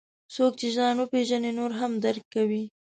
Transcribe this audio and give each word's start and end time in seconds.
څوک 0.35 0.53
چې 0.59 0.67
ځان 0.77 0.95
وپېژني، 0.97 1.51
نور 1.59 1.71
هم 1.79 1.91
درک 2.03 2.23
کوي. 2.35 2.63